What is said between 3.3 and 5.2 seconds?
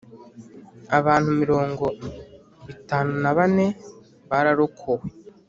bane bararokowe.